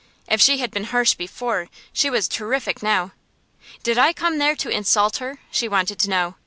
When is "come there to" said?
4.13-4.67